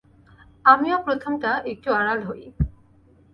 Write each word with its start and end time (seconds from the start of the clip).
আমিও 0.65 0.97
প্রথমটা 1.05 1.51
একটু 1.71 1.89
আড়াল 1.93 2.19
হই। 2.23 2.41